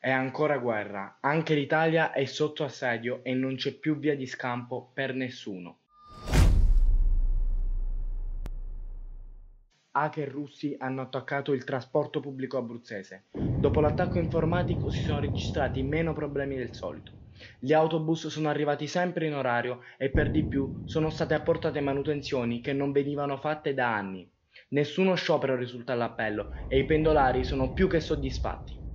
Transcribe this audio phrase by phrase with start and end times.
[0.00, 4.92] È ancora guerra, anche l'Italia è sotto assedio e non c'è più via di scampo
[4.94, 5.78] per nessuno.
[9.90, 13.24] Hacker russi hanno attaccato il trasporto pubblico abruzzese.
[13.32, 17.10] Dopo l'attacco informatico si sono registrati meno problemi del solito.
[17.58, 22.60] Gli autobus sono arrivati sempre in orario e per di più sono state apportate manutenzioni
[22.60, 24.30] che non venivano fatte da anni.
[24.68, 28.86] Nessuno sciopero risulta all'appello e i pendolari sono più che soddisfatti.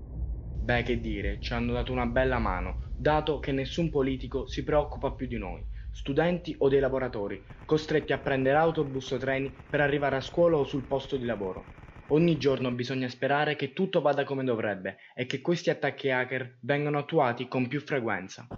[0.64, 5.14] Beh, che dire, ci hanno dato una bella mano, dato che nessun politico si preoccupa
[5.14, 10.16] più di noi, studenti o dei lavoratori, costretti a prendere autobus o treni per arrivare
[10.16, 11.74] a scuola o sul posto di lavoro.
[12.08, 16.98] Ogni giorno bisogna sperare che tutto vada come dovrebbe e che questi attacchi hacker vengano
[16.98, 18.52] attuati con più frequenza.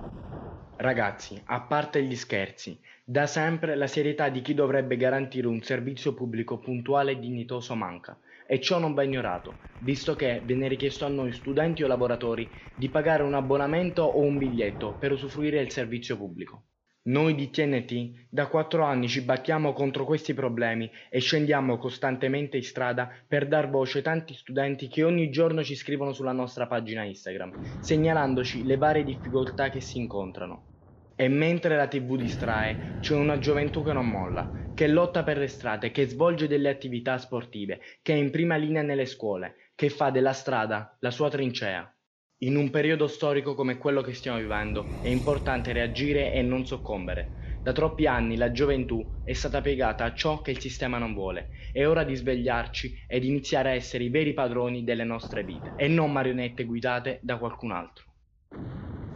[0.78, 6.14] Ragazzi, a parte gli scherzi, da sempre la serietà di chi dovrebbe garantire un servizio
[6.14, 11.10] pubblico puntuale e dignitoso manca e ciò non va ignorato, visto che viene richiesto a
[11.10, 16.16] noi studenti o lavoratori di pagare un abbonamento o un biglietto per usufruire del servizio
[16.16, 16.64] pubblico.
[17.08, 22.64] Noi di TNT da quattro anni ci battiamo contro questi problemi e scendiamo costantemente in
[22.64, 27.04] strada per dar voce ai tanti studenti che ogni giorno ci scrivono sulla nostra pagina
[27.04, 30.70] Instagram, segnalandoci le varie difficoltà che si incontrano.
[31.16, 35.48] E mentre la tv distrae, c'è una gioventù che non molla, che lotta per le
[35.48, 40.10] strade, che svolge delle attività sportive, che è in prima linea nelle scuole, che fa
[40.10, 41.95] della strada la sua trincea.
[42.40, 47.32] In un periodo storico come quello che stiamo vivendo è importante reagire e non soccombere.
[47.62, 51.50] Da troppi anni la gioventù è stata piegata a ciò che il sistema non vuole.
[51.72, 55.88] È ora di svegliarci ed iniziare a essere i veri padroni delle nostre vite e
[55.88, 58.06] non marionette guidate da qualcun altro.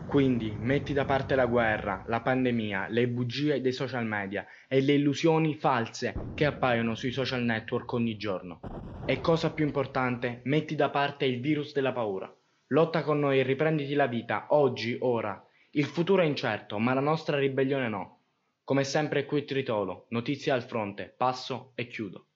[0.05, 4.93] Quindi metti da parte la guerra, la pandemia, le bugie dei social media e le
[4.93, 8.63] illusioni false che appaiono sui social network ogni giorno.
[9.03, 12.33] E cosa più importante, metti da parte il virus della paura.
[12.71, 15.43] Lotta con noi e riprenditi la vita, oggi, ora.
[15.71, 18.19] Il futuro è incerto, ma la nostra ribellione no.
[18.63, 22.28] Come sempre qui Tritolo, notizie al fronte, passo e chiudo.